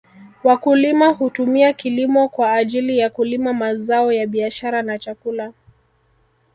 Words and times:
Wakulima 0.43 1.07
hutumia 1.09 1.73
kilimo 1.73 2.29
kwa 2.29 2.53
ajili 2.53 2.97
ya 2.97 3.09
kulima 3.09 3.53
mazao 3.53 4.11
ya 4.11 4.27
biashara 4.27 4.81
na 4.81 4.99
chakula 4.99 5.53